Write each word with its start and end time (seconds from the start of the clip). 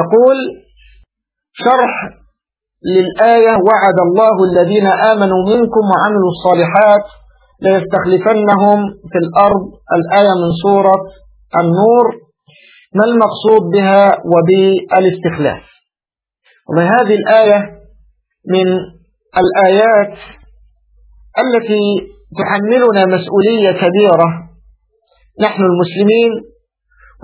يقول 0.00 0.36
شرح 1.64 1.92
للآية 2.94 3.52
وعد 3.68 3.98
الله 4.08 4.36
الذين 4.50 4.86
آمنوا 4.86 5.42
منكم 5.52 5.84
وعملوا 5.92 6.30
الصالحات 6.34 7.04
ليستخلفنهم 7.62 8.78
في 9.12 9.18
الأرض. 9.24 9.62
الآية 9.98 10.32
من 10.42 10.50
سورة 10.62 10.96
النور 11.60 12.06
ما 12.94 13.04
المقصود 13.04 13.62
بها 13.74 14.18
وبالاستخلاف؟ 14.32 15.62
وهذه 16.76 17.14
الآية 17.14 17.58
من 18.54 18.66
الآيات 19.42 20.18
التي 21.44 21.84
تحملنا 22.38 23.16
مسؤولية 23.16 23.70
كبيرة. 23.72 24.28
نحن 25.40 25.62
المسلمين 25.62 26.30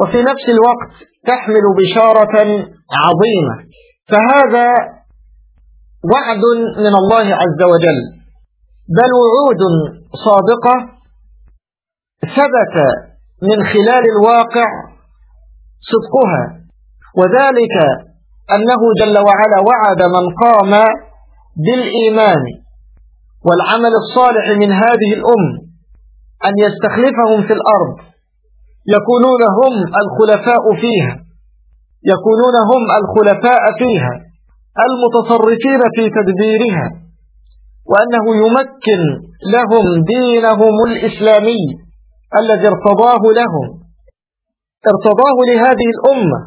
وفي 0.01 0.19
نفس 0.23 0.47
الوقت 0.49 0.93
تحمل 1.27 1.65
بشارة 1.81 2.37
عظيمة. 3.03 3.55
فهذا 4.11 4.69
وعد 6.13 6.45
من 6.79 6.95
الله 7.03 7.35
عز 7.35 7.63
وجل. 7.73 8.01
بل 8.99 9.11
وعود 9.21 9.63
صادقة 10.27 10.75
ثبت 12.37 12.77
من 13.43 13.67
خلال 13.67 14.05
الواقع 14.15 14.67
صدقها. 15.91 16.45
وذلك 17.19 17.77
أنه 18.51 18.81
جل 19.01 19.19
وعلا 19.19 19.59
وعد 19.69 20.03
من 20.03 20.25
قام 20.45 20.85
بالإيمان 21.67 22.43
والعمل 23.47 23.93
الصالح 24.03 24.59
من 24.59 24.73
هذه 24.73 25.13
الأم 25.15 25.45
أن 26.45 26.53
يستخلفهم 26.59 27.47
في 27.47 27.53
الأرض. 27.53 28.12
يكونون 28.97 29.43
هم 29.61 29.75
الخلفاء 30.03 30.65
فيها. 30.81 31.15
يكونون 32.13 32.57
هم 32.71 32.83
الخلفاء 33.01 33.63
فيها. 33.79 34.13
المتصرفين 34.89 35.81
في 35.97 36.11
تدبيرها. 36.19 36.87
وأنه 37.91 38.25
يمكن 38.45 39.01
لهم 39.55 39.87
دينهم 40.15 40.75
الإسلامي 40.89 41.63
الذي 42.41 42.67
ارتضاه 42.69 43.23
لهم. 43.41 43.67
ارتضاه 44.93 45.37
لهذه 45.51 45.89
الأمة 45.95 46.41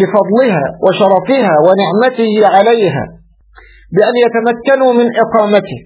لفضلها 0.00 0.64
وشرفها 0.84 1.54
ونعمته 1.66 2.56
عليها 2.56 3.04
بأن 3.96 4.14
يتمكنوا 4.26 4.92
من 4.92 5.06
إقامته 5.24 5.78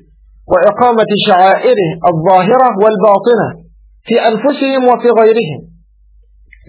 وإقامة 0.52 1.10
شعائره 1.28 1.90
الظاهرة 2.10 2.68
والباطنة. 2.82 3.69
في 4.06 4.14
أنفسهم 4.30 4.82
وفي 4.90 5.08
غيرهم. 5.20 5.60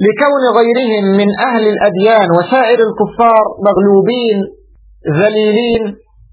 لكون 0.08 0.44
غيرهم 0.60 1.04
من 1.20 1.30
أهل 1.48 1.64
الأديان 1.74 2.28
وسائر 2.38 2.80
الكفار 2.88 3.44
مغلوبين 3.68 4.38
ذليلين 5.22 5.84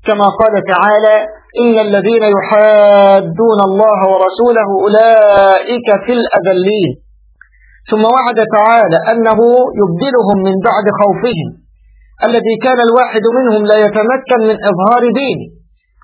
كما 0.06 0.26
قال 0.40 0.54
تعالى 0.72 1.16
إن 1.62 1.74
الذين 1.86 2.24
يحادون 2.36 3.58
الله 3.68 3.98
ورسوله 4.12 4.68
أولئك 4.84 5.88
في 6.06 6.12
الأذلين. 6.18 6.90
ثم 7.90 8.04
وعد 8.04 8.38
تعالى 8.58 8.98
أنه 9.12 9.40
يبدلهم 9.80 10.38
من 10.48 10.56
بعد 10.68 10.86
خوفهم. 11.00 11.48
الذي 12.24 12.54
كان 12.62 12.78
الواحد 12.88 13.24
منهم 13.38 13.66
لا 13.66 13.76
يتمكن 13.86 14.40
من 14.48 14.56
إظهار 14.70 15.02
دينه. 15.20 15.57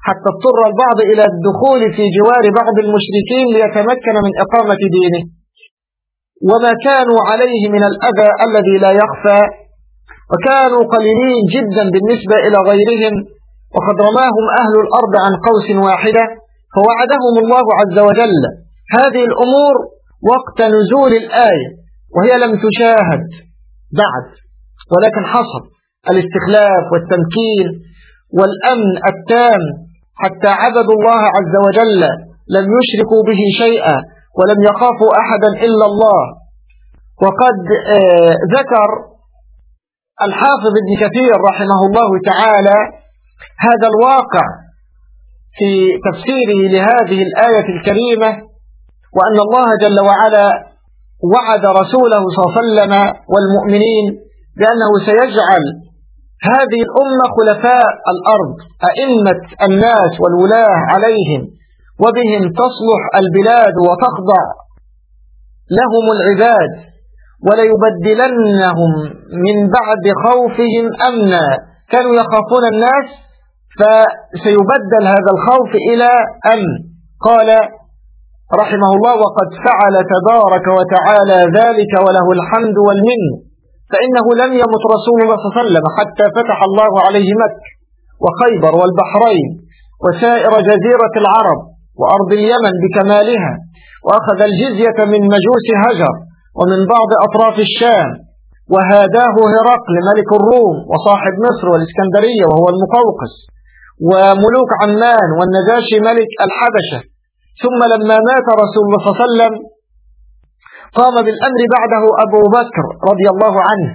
حتى 0.07 0.29
اضطر 0.33 0.59
البعض 0.71 0.99
إلى 1.11 1.25
الدخول 1.31 1.83
في 1.97 2.05
جوار 2.17 2.45
بعض 2.61 2.77
المشركين 2.85 3.47
ليتمكن 3.55 4.15
من 4.27 4.33
إقامة 4.45 4.81
دينه. 4.97 5.23
وما 6.51 6.73
كانوا 6.87 7.21
عليه 7.31 7.63
من 7.75 7.83
الأذى 7.91 8.31
الذي 8.47 8.77
لا 8.85 8.93
يخفى. 9.03 9.43
وكانوا 10.33 10.83
قليلين 10.95 11.43
جدا 11.57 11.85
بالنسبة 11.95 12.37
إلى 12.47 12.59
غيرهم. 12.71 13.15
وقد 13.77 13.97
رماهم 14.09 14.45
أهل 14.61 14.75
الأرض 14.85 15.15
عن 15.25 15.33
قوس 15.49 15.69
واحدة. 15.87 16.25
فوعدهم 16.75 17.35
الله 17.43 17.67
عز 17.81 17.99
وجل 18.09 18.43
هذه 18.99 19.23
الأمور 19.31 19.75
وقت 20.33 20.59
نزول 20.77 21.13
الآية 21.23 21.69
وهي 22.15 22.33
لم 22.45 22.53
تشاهد 22.67 23.25
بعد 24.01 24.27
ولكن 24.93 25.25
حصل 25.35 25.63
الاستخلاف 26.11 26.85
والتمكين 26.93 27.67
والأمن 28.39 28.93
التام. 29.13 29.63
حتى 30.23 30.49
عبدوا 30.63 30.95
الله 30.99 31.21
عز 31.37 31.55
وجل 31.67 32.01
لم 32.57 32.67
يشركوا 32.79 33.23
به 33.29 33.41
شيئا 33.65 33.97
ولم 34.39 34.59
يخافوا 34.71 35.11
أحدا 35.23 35.49
إلا 35.67 35.87
الله. 35.91 36.23
وقد 37.23 37.59
آه 37.99 38.35
ذكر 38.59 38.89
الحافظ 40.23 40.73
ابن 40.83 40.93
كثير 41.05 41.33
رحمه 41.51 41.81
الله 41.87 42.11
تعالى 42.31 42.79
هذا 43.67 43.87
الواقع 43.93 44.45
في 45.59 45.71
تفسيره 46.09 46.61
لهذه 46.75 47.23
الآية 47.29 47.67
الكريمة 47.77 48.29
وأن 49.17 49.39
الله 49.47 49.67
جل 49.81 50.01
وعلا 50.01 50.49
وعد 51.35 51.65
رسوله 51.81 52.23
صلى 52.35 52.45
الله 52.45 52.55
عليه 52.59 52.63
وسلم 52.63 52.93
والمؤمنين 53.33 54.07
بأنه 54.59 54.91
سيجعل 55.07 55.63
هذه 56.51 56.81
الأمة 56.89 57.25
خلفاء 57.37 57.91
الأرض 58.15 58.55
أئمة 58.91 59.41
الناس 59.69 60.13
والولاة 60.23 60.77
عليهم 60.93 61.43
وبهم 62.03 62.43
تصلح 62.63 63.03
البلاد 63.23 63.75
وتخضع 63.89 64.43
لهم 65.81 66.05
العباد 66.17 66.73
وليبدلنهم 67.47 68.93
من 69.47 69.57
بعد 69.79 70.05
خوفهم 70.25 70.85
أمنا. 71.09 71.47
كانوا 71.93 72.15
يخافون 72.15 72.65
الناس 72.73 73.07
فسيبدل 73.79 75.05
هذا 75.15 75.31
الخوف 75.37 75.71
إلى 75.91 76.11
أمن. 76.55 76.73
قال 77.29 77.49
رحمه 78.61 78.91
الله 78.97 79.15
وقد 79.25 79.49
فعل 79.67 79.95
تبارك 80.15 80.67
وتعالى 80.79 81.39
ذلك 81.61 81.93
وله 82.07 82.27
الحمد 82.39 82.77
والمن 82.87 83.23
فإنه 83.95 84.27
لم 84.43 84.51
يمت 84.63 84.83
رسول 84.97 85.19
الله 85.23 85.37
صلى 85.39 85.47
الله 85.49 85.57
عليه 85.57 85.65
وسلم 85.65 85.85
حتى 85.99 86.25
فتح 86.39 86.59
الله 86.69 86.93
عليه 87.07 87.29
مكة 87.45 87.69
وخيبر 88.25 88.73
والبحرين 88.81 89.49
وسائر 90.05 90.53
جزيرة 90.71 91.15
العرب 91.23 91.61
وأرض 92.01 92.31
اليمن 92.39 92.75
بكمالها 92.83 93.53
وأخذ 94.07 94.39
الجزية 94.51 94.99
من 95.13 95.21
مجوس 95.35 95.67
هجر 95.85 96.15
ومن 96.59 96.81
بعض 96.95 97.11
أطراف 97.27 97.57
الشام 97.69 98.09
وهاداه 98.75 99.37
هرقل 99.55 99.95
ملك 100.11 100.29
الروم 100.39 100.77
وصاحب 100.91 101.35
مصر 101.47 101.67
والإسكندرية 101.73 102.45
وهو 102.51 102.67
المقوقس 102.75 103.35
وملوك 104.11 104.71
عمان 104.83 105.29
والنجاشي 105.39 105.97
ملك 106.09 106.31
الحبشة 106.47 107.01
ثم 107.63 107.79
لما 107.93 108.17
مات 108.31 108.47
رسول 108.63 108.83
الله 108.87 108.99
صلى 109.03 109.11
الله 109.11 109.19
عليه 109.23 109.29
وسلم 109.29 109.53
قام 110.99 111.15
بالأمر 111.27 111.61
بعده 111.77 112.03
أبو 112.27 112.41
بكر 112.59 112.85
رضي 113.11 113.27
الله 113.35 113.55
عنه 113.69 113.89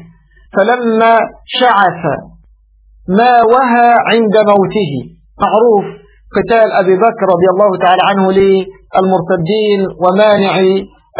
فلما 0.56 1.14
شعث 1.60 2.04
ما 3.20 3.34
وهى 3.54 3.90
عند 4.12 4.36
موته. 4.52 4.92
معروف 5.44 5.86
قتال 6.38 6.68
أبي 6.82 6.96
بكر 7.06 7.26
رضي 7.36 7.48
الله 7.54 7.70
تعالى 7.84 8.04
عنه 8.10 8.26
للمرتدين 8.40 9.80
ومانع 10.04 10.54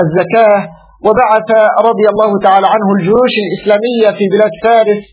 الزكاة 0.04 0.60
وبعث 1.06 1.50
رضي 1.90 2.06
الله 2.14 2.32
تعالى 2.46 2.68
عنه 2.74 2.88
الجيوش 2.98 3.34
الإسلامية 3.46 4.08
في 4.18 4.26
بلاد 4.34 4.54
فارس 4.66 5.04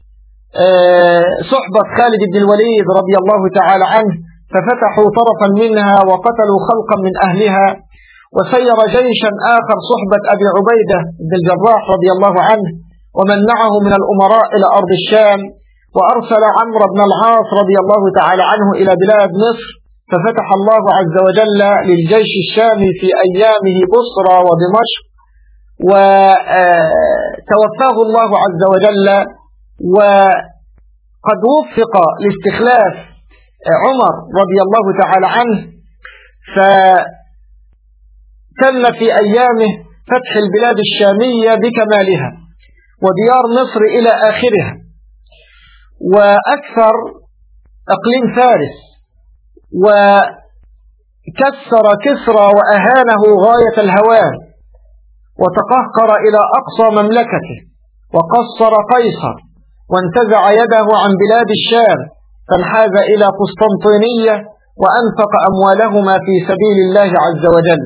صحبة 1.53 1.81
خالد 1.99 2.23
بن 2.33 2.37
الوليد 2.43 2.87
رضي 3.01 3.15
الله 3.23 3.41
تعالى 3.59 3.85
عنه 3.95 4.15
ففتحوا 4.53 5.09
طرفا 5.21 5.49
منها 5.63 5.97
وقتلوا 6.11 6.59
خلقا 6.69 6.97
من 7.07 7.13
أهلها. 7.27 7.67
وسير 8.37 8.77
جيشا 8.97 9.31
آخر 9.57 9.77
صحبة 9.91 10.21
أبي 10.35 10.47
عبيدة 10.57 10.99
بن 11.29 11.33
الجراح 11.41 11.83
رضي 11.95 12.09
الله 12.17 12.35
عنه 12.49 12.69
ومن 13.19 13.39
معه 13.53 13.73
من 13.87 13.93
الأمراء 14.01 14.47
إلى 14.55 14.67
أرض 14.79 14.91
الشام 15.01 15.41
وأرسل 15.97 16.43
عمرو 16.59 16.87
بن 16.95 17.01
العاص 17.09 17.49
رضي 17.61 17.77
الله 17.83 18.03
تعالى 18.19 18.45
عنه 18.53 18.69
إلى 18.81 18.93
بلاد 19.03 19.31
مصر 19.45 19.69
ففتح 20.11 20.47
الله 20.59 20.83
عز 20.99 21.17
وجل 21.27 21.61
للجيش 21.89 22.31
الشامي 22.45 22.91
في 23.01 23.09
أيامه 23.27 23.77
بصرى 23.95 24.37
ودمشق 24.49 25.05
وتوفاه 27.47 27.97
الله 28.07 28.31
عز 28.45 28.63
وجل 28.73 29.07
وقد 29.97 31.41
وفق 31.55 31.95
لاستخلاف 32.25 32.95
عمر 33.85 34.15
رضي 34.41 34.59
الله 34.67 34.85
تعالى 35.03 35.27
عنه 35.37 35.59
فتم 38.59 38.83
في 38.99 39.07
أيامه 39.23 39.71
فتح 40.11 40.33
البلاد 40.45 40.77
الشامية 40.87 41.51
بكمالها 41.63 42.31
وديار 43.05 43.45
مصر 43.61 43.81
إلى 43.99 44.11
آخرها. 44.31 44.73
وأكثر 46.15 46.95
أقليم 47.97 48.25
فارس 48.37 48.77
وكسر 51.27 51.87
كسرى 52.05 52.47
وأهانه 52.57 53.23
غاية 53.47 53.77
الهوان 53.85 54.35
وتقهقر 55.43 56.11
إلى 56.27 56.41
أقصى 56.61 56.87
مملكته 57.03 57.57
وقصر 58.15 58.73
قيصر 58.95 59.37
وانتزع 59.93 60.43
يده 60.63 60.87
عن 61.03 61.11
بلاد 61.23 61.49
الشام 61.59 61.99
فانحاز 62.51 62.95
إلى 63.13 63.27
قسطنطينية 63.41 64.35
وأنفق 64.83 65.33
أموالهما 65.51 66.15
في 66.19 66.35
سبيل 66.49 66.77
الله 66.89 67.11
عز 67.27 67.45
وجل. 67.57 67.83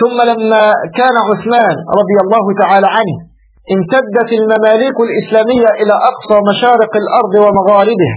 ثم 0.00 0.16
لما 0.30 0.62
كان 0.98 1.16
عثمان 1.28 1.76
رضي 2.00 2.16
الله 2.24 2.44
تعالى 2.62 2.88
عنه 2.96 3.16
امتدت 3.76 4.30
المماليك 4.40 4.96
الإسلامية 5.08 5.70
إلى 5.80 5.94
أقصى 6.10 6.36
مشارق 6.50 6.92
الأرض 7.02 7.34
ومغاربها 7.44 8.16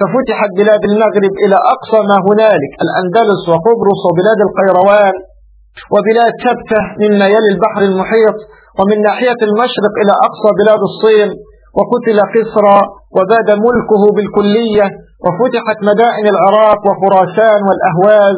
ففتحت 0.00 0.50
بلاد 0.60 0.82
المغرب 0.90 1.32
إلى 1.44 1.56
أقصى 1.74 2.00
ما 2.10 2.16
هنالك 2.28 2.72
الأندلس 2.84 3.42
وقبرص 3.52 4.00
وبلاد 4.08 4.38
القيروان 4.48 5.14
وبلاد 5.94 6.32
سبتة 6.46 6.80
مما 7.02 7.26
يلي 7.34 7.50
البحر 7.54 7.80
المحيط 7.90 8.38
ومن 8.78 8.96
ناحية 9.08 9.40
المشرق 9.48 9.94
إلى 10.02 10.14
أقصى 10.28 10.50
بلاد 10.60 10.80
الصين 10.90 11.30
وقتل 11.78 12.18
قسرى 12.34 12.78
وباد 13.16 13.48
ملكه 13.66 14.02
بالكلية 14.16 14.86
وفتحت 15.24 15.78
مدائن 15.90 16.26
العراق 16.34 16.80
وخراسان 16.88 17.60
والأهواز 17.68 18.36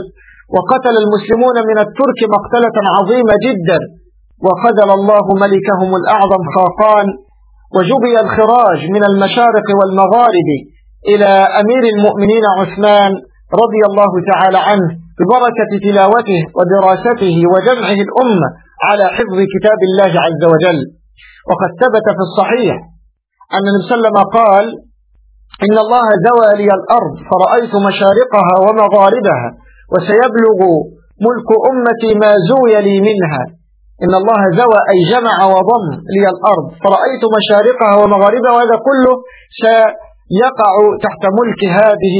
وقتل 0.57 0.95
المسلمون 1.05 1.57
من 1.71 1.79
الترك 1.87 2.21
مقتلة 2.37 2.77
عظيمة 2.97 3.35
جدا. 3.47 3.79
وخذل 4.45 4.91
الله 4.99 5.25
ملكهم 5.45 5.91
الأعظم 6.01 6.43
خاقان. 6.57 7.07
وجبي 7.77 8.15
الخراج 8.25 8.81
من 8.95 9.03
المشارق 9.11 9.67
والمغارب 9.79 10.49
إلى 11.13 11.31
أمير 11.61 11.85
المؤمنين 11.95 12.45
عثمان 12.59 13.13
رضي 13.63 13.83
الله 13.91 14.13
تعالى 14.31 14.59
عنه 14.69 14.89
ببركة 15.19 15.71
تلاوته 15.87 16.41
ودراسته 16.57 17.37
وجمعه 17.53 17.99
الأمة 18.07 18.49
على 18.89 19.05
حفظ 19.17 19.39
كتاب 19.55 19.81
الله 19.89 20.13
عز 20.27 20.43
وجل. 20.53 20.81
وقد 21.51 21.71
ثبت 21.83 22.07
في 22.17 22.23
الصحيح 22.29 22.75
أن 23.57 23.65
النبي 23.71 23.83
صلى 23.89 23.97
الله 23.97 24.09
عليه 24.09 24.09
وسلم 24.09 24.19
قال 24.39 24.65
إن 25.65 25.77
الله 25.85 26.07
زوى 26.29 26.49
لي 26.61 26.69
الأرض 26.79 27.15
فرأيت 27.31 27.75
مشارقها 27.89 28.55
ومغاربها 28.65 29.49
وسيبلغ 29.93 30.61
ملك 31.27 31.49
أمتي 31.71 32.11
ما 32.23 32.31
زوي 32.51 32.75
لي 32.87 32.97
منها. 33.09 33.43
إن 34.05 34.13
الله 34.21 34.41
زوى 34.61 34.81
أي 34.93 34.99
جمع 35.13 35.37
وضم 35.55 35.85
لي 36.15 36.25
الأرض. 36.35 36.67
فرأيت 36.85 37.23
مشارقها 37.39 37.95
ومغاربها 38.01 38.53
وهذا 38.57 38.77
كله 38.89 39.15
سيقع 39.63 40.73
تحت 41.05 41.23
ملك 41.39 41.61
هذه 41.81 42.19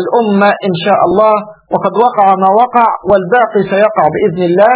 الأمة 0.00 0.50
إن 0.66 0.74
شاء 0.84 1.00
الله. 1.08 1.36
وقد 1.72 1.92
وقع 2.06 2.26
ما 2.42 2.50
وقع 2.62 2.88
والباقي 3.10 3.60
سيقع 3.74 4.04
بإذن 4.12 4.42
الله. 4.50 4.74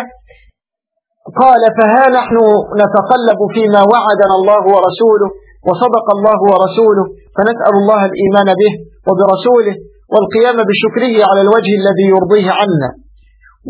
قال 1.42 1.62
فها 1.78 2.04
نحن 2.18 2.36
نتقلب 2.82 3.40
فيما 3.54 3.82
وعدنا 3.92 4.34
الله 4.40 4.62
ورسوله 4.74 5.28
وصدق 5.66 6.06
الله 6.16 6.38
ورسوله. 6.50 7.04
فنسأل 7.36 7.74
الله 7.80 8.00
الإيمان 8.10 8.48
به 8.60 8.72
وبرسوله 9.06 9.74
والقيام 10.14 10.56
بشكره 10.70 11.14
على 11.28 11.40
الوجه 11.40 11.72
الذي 11.80 12.06
يرضيه 12.14 12.50
عنا. 12.60 12.90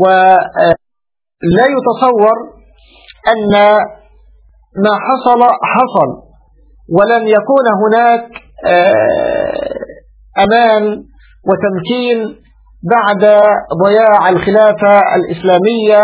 ولا 0.02 1.64
يتصور 1.74 2.36
أن 3.32 3.52
ما 4.84 4.94
حصل 5.06 5.40
حصل 5.74 6.10
ولن 6.96 7.28
يكون 7.28 7.66
هناك 7.84 8.26
آه، 8.66 9.74
أمان 10.44 10.82
وتمكين 11.48 12.18
بعد 12.94 13.42
ضياع 13.86 14.28
الخلافة 14.28 15.00
الإسلامية 15.16 16.02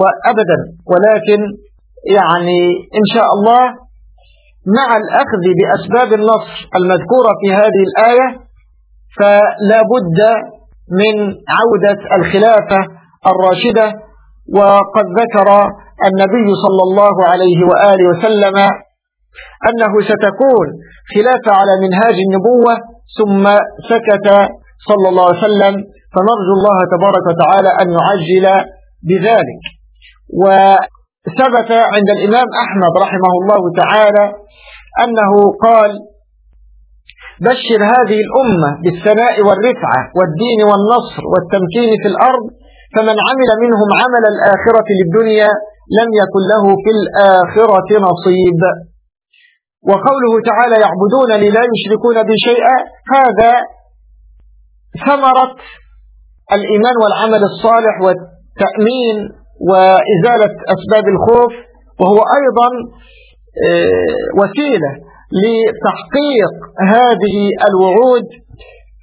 وأبدا. 0.00 0.58
ولكن 0.92 1.40
يعني 2.16 2.60
إن 2.98 3.04
شاء 3.14 3.26
الله 3.36 3.62
مع 4.78 4.96
الأخذ 4.96 5.42
بأسباب 5.58 6.12
النصر 6.20 6.68
المذكورة 6.76 7.30
في 7.40 7.52
هذه 7.54 7.82
الآية 7.88 8.28
فلا 9.18 9.80
بد 9.92 10.20
من 11.00 11.14
عودة 11.56 12.00
الخلافة 12.16 12.80
الراشدة 13.30 13.86
وقد 14.56 15.06
ذكر 15.20 15.48
النبي 16.08 16.48
صلى 16.64 16.82
الله 16.88 17.14
عليه 17.30 17.58
وآله 17.70 18.04
وسلم 18.12 18.56
أنه 19.68 19.92
ستكون 20.10 20.66
خلافة 21.14 21.50
على 21.60 21.72
منهاج 21.84 22.16
النبوة 22.26 22.74
ثم 23.18 23.44
سكت 23.90 24.28
صلى 24.88 25.06
الله 25.08 25.26
عليه 25.28 25.38
وسلم. 25.38 25.74
فنرجو 26.14 26.52
الله 26.58 26.78
تبارك 26.94 27.24
وتعالى 27.30 27.70
أن 27.82 27.88
يعجل 27.98 28.46
بذلك. 29.08 29.62
وثبت 30.42 31.70
عند 31.94 32.08
الإمام 32.16 32.48
أحمد 32.64 32.92
رحمه 33.04 33.32
الله 33.42 33.62
تعالى 33.82 34.24
أنه 35.04 35.32
قال 35.66 35.90
بشر 37.40 37.80
هذه 37.94 38.18
الأمة 38.26 38.70
بالثناء 38.84 39.34
والرفعة 39.46 40.00
والدين 40.18 40.60
والنصر 40.70 41.22
والتمكين 41.32 41.90
في 42.02 42.08
الأرض 42.12 42.44
فمن 42.94 43.16
عمل 43.28 43.50
منهم 43.64 43.88
عمل 44.02 44.24
الآخرة 44.34 44.86
للدنيا 44.98 45.50
لم 45.98 46.08
يكن 46.22 46.42
له 46.52 46.64
في 46.84 46.90
الآخرة 46.98 47.88
نصيب. 48.08 48.60
وقوله 49.90 50.32
تعالى 50.50 50.76
يعبدونني 50.84 51.48
لا 51.50 51.62
يشركون 51.74 52.22
بي 52.22 52.34
شيئا 52.48 52.76
هذا 53.14 53.52
ثمرة 55.06 55.56
الإيمان 56.52 56.94
والعمل 57.02 57.42
الصالح 57.44 57.94
والتأمين 58.04 59.16
وإزالة 59.70 60.52
أسباب 60.74 61.04
الخوف 61.14 61.52
وهو 62.00 62.20
أيضا 62.38 62.68
آه، 63.66 64.40
وسيلة 64.40 64.92
لتحقيق 65.42 66.52
هذه 66.96 67.36
الوعود. 67.68 68.26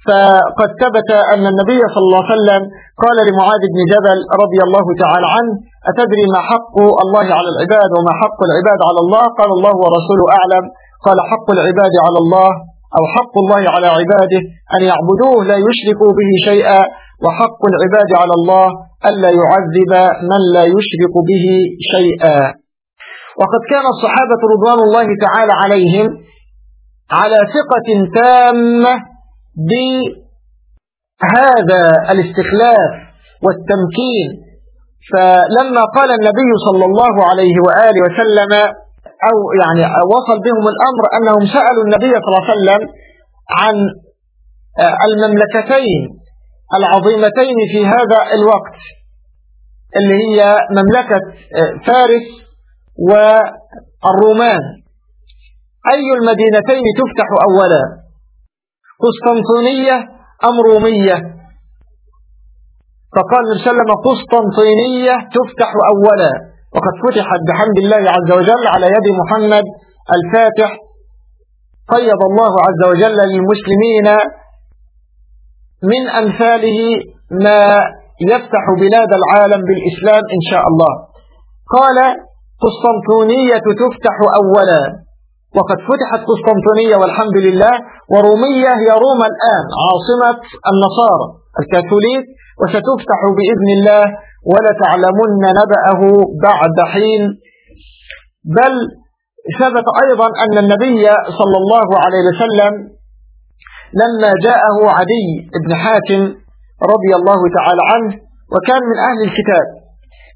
فقد 0.08 0.70
ثبت 0.82 1.10
أن 1.34 1.44
النبي 1.52 1.80
صلى 1.94 2.04
الله 2.08 2.22
عليه 2.24 2.36
وسلم 2.36 2.62
قال 3.04 3.16
لمعاذ 3.28 3.62
بن 3.74 3.80
جبل 3.92 4.18
رضي 4.42 4.60
الله 4.66 4.86
تعالى 5.02 5.28
عنه 5.36 5.52
أتدري 5.90 6.24
ما 6.34 6.40
حق 6.50 6.74
الله 7.04 7.26
على 7.38 7.48
العباد 7.54 7.90
وما 7.96 8.12
حق 8.22 8.40
العباد 8.48 8.80
على 8.88 9.00
الله؟ 9.04 9.24
قال 9.38 9.50
الله 9.56 9.74
ورسوله 9.82 10.24
أعلم. 10.38 10.64
قال 11.06 11.18
حق 11.30 11.48
العباد 11.56 11.94
على 12.06 12.18
الله 12.24 12.50
أو 12.98 13.02
حق 13.14 13.34
الله 13.42 13.62
على 13.74 13.88
عباده 13.98 14.42
أن 14.74 14.80
يعبدوه 14.90 15.36
لا 15.50 15.56
يشركوا 15.68 16.12
به 16.18 16.30
شيئا 16.48 16.80
وحق 17.24 17.60
العباد 17.72 18.10
على 18.20 18.34
الله 18.38 18.66
ألا 19.08 19.30
يعذب 19.40 19.92
من 20.30 20.40
لا 20.54 20.64
يشرك 20.76 21.14
به 21.30 21.46
شيئا. 21.94 22.61
وقد 23.40 23.62
كان 23.70 23.84
الصحابة 23.94 24.40
رضوان 24.54 24.78
الله 24.88 25.06
تعالى 25.26 25.52
عليهم 25.62 26.08
على 27.10 27.38
ثقة 27.56 27.88
تامة 28.20 28.94
بهذا 31.22 31.82
الاستخلاف 32.12 32.90
والتمكين. 33.44 34.30
فلما 35.12 35.82
قال 35.96 36.10
النبي 36.10 36.50
صلى 36.66 36.84
الله 36.84 37.14
عليه 37.30 37.54
وآله 37.66 38.00
وسلم 38.06 38.52
أو 39.28 39.36
يعني 39.62 39.82
وصل 40.14 40.36
بهم 40.46 40.64
الأمر 40.74 41.04
أنهم 41.16 41.42
سألوا 41.46 41.84
النبي 41.86 42.10
صلى 42.20 42.28
الله 42.28 42.44
عليه 42.44 42.54
وسلم 42.56 42.82
عن 43.60 43.74
المملكتين 45.08 46.00
العظيمتين 46.78 47.56
في 47.72 47.86
هذا 47.86 48.18
الوقت 48.38 48.78
اللي 49.96 50.14
هي 50.14 50.56
مملكة 50.70 51.20
فارس 51.86 52.26
والرومان. 53.08 54.62
أي 55.92 56.06
المدينتين 56.18 56.84
تفتح 57.00 57.28
أولا؟ 57.48 57.82
قسطنطينية 59.04 59.96
أم 60.48 60.56
رومية؟ 60.70 61.16
فقال 63.16 63.44
النبي 63.56 63.92
قسطنطينية 64.08 65.14
تفتح 65.38 65.70
أولا. 65.92 66.32
وقد 66.74 66.94
فتحت 67.04 67.40
بحمد 67.48 67.78
الله 67.78 68.10
عز 68.10 68.30
وجل 68.38 68.66
على 68.74 68.86
يد 68.86 69.06
محمد 69.20 69.64
الفاتح. 70.16 70.70
قيض 71.88 72.20
الله 72.30 72.52
عز 72.66 72.82
وجل 72.90 73.16
للمسلمين 73.32 74.06
من 75.92 76.02
أمثاله 76.08 76.80
ما 77.30 77.62
يفتح 78.30 78.64
بلاد 78.80 79.10
العالم 79.20 79.60
بالإسلام 79.68 80.22
إن 80.36 80.42
شاء 80.50 80.64
الله. 80.70 80.92
قال 81.76 81.98
قسطنطينية 82.64 83.56
تفتح 83.82 84.16
أولا. 84.40 84.82
وقد 85.58 85.78
فتحت 85.88 86.20
قسطنطينية 86.30 86.96
والحمد 86.96 87.36
لله 87.46 87.74
ورومية 88.12 88.70
هي 88.82 88.88
روما 89.04 89.26
الآن 89.32 89.64
عاصمة 89.84 90.30
النصارى 90.70 91.26
الكاثوليك 91.60 92.24
وستفتح 92.60 93.20
بإذن 93.36 93.68
الله 93.76 94.04
ولتعلمن 94.52 95.30
نبأه 95.60 96.00
بعد 96.48 96.76
حين. 96.92 97.22
بل 98.58 98.72
ثبت 99.60 99.86
أيضا 100.04 100.26
أن 100.44 100.58
النبي 100.64 101.02
صلى 101.38 101.56
الله 101.62 101.88
عليه 102.04 102.22
وسلم 102.30 102.72
لما 104.02 104.30
جاءه 104.46 104.76
عدي 104.98 105.26
بن 105.66 105.74
حاتم 105.74 106.22
رضي 106.92 107.12
الله 107.18 107.40
تعالى 107.56 107.82
عنه 107.92 108.12
وكان 108.54 108.82
من 108.90 108.98
أهل 109.08 109.20
الكتاب 109.28 109.66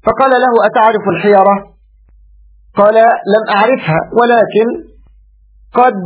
فقال 0.05 0.31
له 0.31 0.53
أتعرف 0.65 1.03
الحيرة؟ 1.15 1.76
قال 2.77 2.95
لم 3.33 3.43
أعرفها 3.55 3.99
ولكن 4.19 4.67
قد 5.73 5.99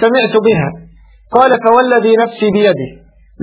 سمعت 0.00 0.34
بها. 0.46 0.70
قال 1.32 1.50
فوالذي 1.64 2.16
نفسي 2.16 2.50
بيده 2.52 2.90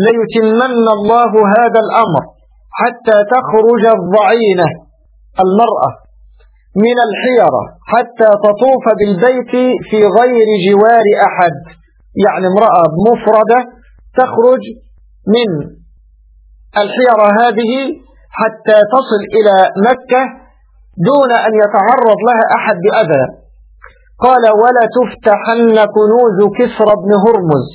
ليتمن 0.05 0.75
الله 0.97 1.31
هذا 1.57 1.79
الأمر 1.85 2.23
حتى 2.71 3.17
تخرج 3.35 3.83
الضعينة 3.97 4.67
المرأة 5.43 5.91
من 6.75 6.97
الحيرة 7.07 7.63
حتى 7.93 8.29
تطوف 8.45 8.85
بالبيت 8.99 9.51
في 9.89 9.97
غير 9.97 10.47
جوار 10.69 11.05
أحد. 11.27 11.55
يعني 12.25 12.47
امرأة 12.47 12.83
مفردة 13.09 13.59
تخرج 14.17 14.63
من 15.27 15.49
الحيرة 16.77 17.27
هذه 17.41 17.73
حتى 18.31 18.77
تصل 18.95 19.21
إلى 19.37 19.55
مكة 19.89 20.42
دون 20.97 21.31
أن 21.31 21.53
يتعرض 21.63 22.19
لها 22.29 22.45
أحد 22.57 22.75
بأذى. 22.85 23.23
قال 24.25 24.43
ولا 24.63 24.85
تفتحن 24.97 25.75
كنوز 25.95 26.39
كسرى 26.59 26.93
بن 27.03 27.11
هرمز. 27.23 27.67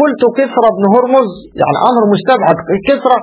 قلت 0.00 0.22
كسرى 0.38 0.68
بن 0.76 0.84
هرمز؟ 0.94 1.30
يعني 1.60 1.78
أمر 1.90 2.02
مستبعد. 2.14 2.56
كسرى 2.88 3.18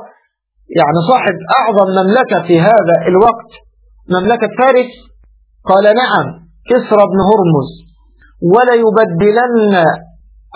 يعني 0.79 0.99
صاحب 1.11 1.35
أعظم 1.59 1.87
مملكة 1.99 2.47
في 2.47 2.59
هذا 2.59 2.95
الوقت. 3.07 3.51
مملكة 4.15 4.49
فارس؟ 4.59 4.91
قال 5.69 5.83
نعم 5.83 6.27
كسرى 6.69 7.03
بن 7.11 7.19
هرمز. 7.29 7.69
ولا 8.55 8.73
يبدلن 8.83 9.75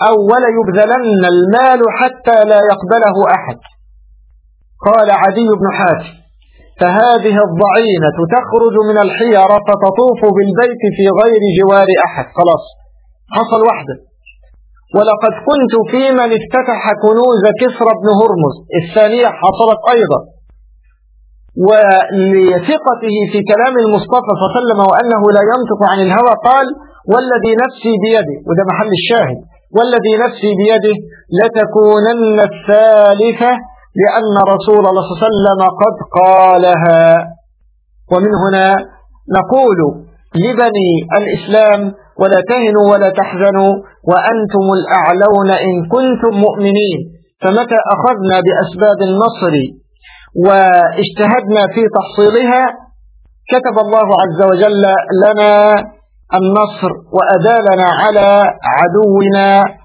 أو 0.08 0.16
ولا 0.32 0.48
يبذلن 0.58 1.24
المال 1.34 1.80
حتى 1.98 2.44
لا 2.44 2.60
يقبله 2.70 3.16
أحد. 3.36 3.58
قال 4.86 5.10
عدي 5.10 5.48
بن 5.60 5.72
حاتم. 5.78 6.19
فهذه 6.80 7.36
الضعينة 7.48 8.16
تخرج 8.36 8.74
من 8.88 8.96
الحيرة 9.06 9.56
فتطوف 9.68 10.20
بالبيت 10.36 10.82
في 10.96 11.04
غير 11.20 11.42
جوار 11.58 11.88
أحد. 12.06 12.26
خلاص 12.38 12.64
حصل 13.36 13.60
وحده. 13.70 13.96
ولقد 14.96 15.32
كنت 15.48 15.74
في 15.90 16.02
من 16.18 16.28
افتتح 16.38 16.80
كنوز 17.04 17.42
كسرى 17.60 17.92
بن 18.00 18.08
هرمز. 18.20 18.56
الثانية 18.80 19.28
حصلت 19.40 19.80
أيضا. 19.94 20.20
ولثقته 21.68 23.16
في 23.32 23.38
كلام 23.52 23.74
المصطفى 23.84 24.30
صلى 24.32 24.42
الله 24.44 24.52
عليه 24.52 24.60
وسلم 24.60 24.80
وأنه 24.90 25.22
لا 25.36 25.42
ينطق 25.52 25.80
عن 25.90 25.98
الهوى 26.06 26.34
قال 26.48 26.66
والذي 27.12 27.52
نفسي 27.64 27.92
بيده. 28.04 28.36
وده 28.48 28.62
محل 28.70 28.90
الشاهد. 29.00 29.38
والذي 29.76 30.14
نفسي 30.24 30.50
بيده 30.60 30.96
لتكونن 31.38 32.36
الثالثة 32.50 33.52
لأن 34.02 34.34
رسول 34.54 34.82
الله 34.88 35.02
صلى 35.02 35.12
الله 35.12 35.20
عليه 35.20 35.28
وسلم 35.28 35.60
قد 35.82 35.96
قالها. 36.20 37.04
ومن 38.12 38.32
هنا 38.44 38.76
نقول 39.38 39.78
لبني 40.34 40.90
الإسلام 41.18 41.80
ولا 42.20 42.40
تهنوا 42.48 42.92
ولا 42.92 43.10
تحزنوا 43.10 43.72
وأنتم 44.10 44.64
الأعلون 44.78 45.50
إن 45.50 45.74
كنتم 45.94 46.32
مؤمنين. 46.46 47.00
فمتى 47.42 47.78
أخذنا 47.94 48.36
بأسباب 48.46 48.98
النصر 49.08 49.54
واجتهدنا 50.46 51.62
في 51.74 51.82
تحصيلها 51.96 52.64
كتب 53.52 53.76
الله 53.84 54.08
عز 54.22 54.40
وجل 54.50 54.84
لنا 55.24 55.74
النصر 56.34 56.90
وأدالنا 57.16 57.88
على 58.02 58.28
عدونا. 58.76 59.79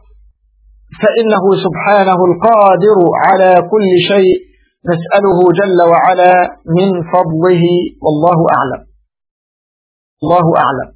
فإنه 1.02 1.44
سبحانه 1.66 2.20
القادر 2.30 2.98
على 3.26 3.52
كل 3.72 3.88
شيء 4.10 4.36
نسأله 4.92 5.38
جل 5.60 5.80
وعلا 5.92 6.34
من 6.78 6.90
فضله 7.14 7.64
والله 8.04 8.38
أعلم. 8.58 8.82
الله 10.24 10.46
أعلم. 10.64 10.95